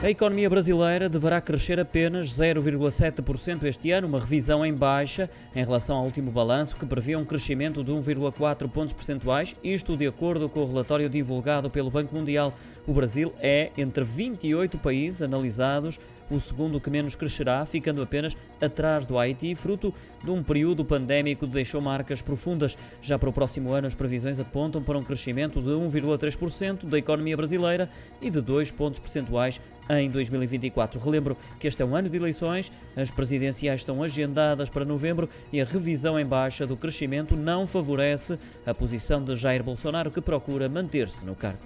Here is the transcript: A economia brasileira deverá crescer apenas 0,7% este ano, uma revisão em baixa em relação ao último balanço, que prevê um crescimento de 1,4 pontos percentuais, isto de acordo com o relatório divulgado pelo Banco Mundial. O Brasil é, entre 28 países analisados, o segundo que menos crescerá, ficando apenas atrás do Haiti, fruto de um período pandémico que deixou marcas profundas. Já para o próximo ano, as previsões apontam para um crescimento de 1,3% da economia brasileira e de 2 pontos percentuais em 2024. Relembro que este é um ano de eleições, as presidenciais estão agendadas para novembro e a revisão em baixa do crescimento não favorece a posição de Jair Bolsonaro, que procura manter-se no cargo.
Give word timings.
A 0.00 0.08
economia 0.08 0.48
brasileira 0.48 1.08
deverá 1.08 1.40
crescer 1.40 1.80
apenas 1.80 2.28
0,7% 2.28 3.64
este 3.64 3.90
ano, 3.90 4.06
uma 4.06 4.20
revisão 4.20 4.64
em 4.64 4.72
baixa 4.72 5.28
em 5.56 5.64
relação 5.64 5.96
ao 5.96 6.04
último 6.04 6.30
balanço, 6.30 6.76
que 6.76 6.86
prevê 6.86 7.16
um 7.16 7.24
crescimento 7.24 7.82
de 7.82 7.90
1,4 7.90 8.70
pontos 8.70 8.94
percentuais, 8.94 9.56
isto 9.62 9.96
de 9.96 10.06
acordo 10.06 10.48
com 10.48 10.60
o 10.60 10.68
relatório 10.68 11.08
divulgado 11.08 11.68
pelo 11.68 11.90
Banco 11.90 12.14
Mundial. 12.14 12.54
O 12.86 12.92
Brasil 12.92 13.34
é, 13.40 13.72
entre 13.76 14.04
28 14.04 14.78
países 14.78 15.20
analisados, 15.20 15.98
o 16.30 16.38
segundo 16.38 16.80
que 16.80 16.90
menos 16.90 17.14
crescerá, 17.14 17.64
ficando 17.66 18.00
apenas 18.00 18.36
atrás 18.60 19.04
do 19.04 19.18
Haiti, 19.18 19.54
fruto 19.54 19.92
de 20.22 20.30
um 20.30 20.42
período 20.42 20.84
pandémico 20.84 21.46
que 21.46 21.52
deixou 21.52 21.80
marcas 21.80 22.22
profundas. 22.22 22.76
Já 23.02 23.18
para 23.18 23.30
o 23.30 23.32
próximo 23.32 23.72
ano, 23.72 23.86
as 23.86 23.94
previsões 23.94 24.38
apontam 24.38 24.82
para 24.82 24.98
um 24.98 25.02
crescimento 25.02 25.60
de 25.60 25.68
1,3% 25.68 26.86
da 26.86 26.98
economia 26.98 27.36
brasileira 27.36 27.90
e 28.20 28.30
de 28.30 28.40
2 28.40 28.70
pontos 28.70 29.00
percentuais 29.00 29.60
em 29.88 30.10
2024. 30.10 31.00
Relembro 31.00 31.36
que 31.58 31.66
este 31.66 31.82
é 31.82 31.84
um 31.84 31.94
ano 31.94 32.08
de 32.08 32.16
eleições, 32.16 32.70
as 32.96 33.10
presidenciais 33.10 33.80
estão 33.80 34.02
agendadas 34.02 34.68
para 34.68 34.84
novembro 34.84 35.28
e 35.52 35.60
a 35.60 35.64
revisão 35.64 36.18
em 36.18 36.26
baixa 36.26 36.66
do 36.66 36.76
crescimento 36.76 37.36
não 37.36 37.66
favorece 37.66 38.38
a 38.66 38.74
posição 38.74 39.22
de 39.22 39.34
Jair 39.34 39.62
Bolsonaro, 39.62 40.10
que 40.10 40.20
procura 40.20 40.68
manter-se 40.68 41.24
no 41.24 41.34
cargo. 41.34 41.60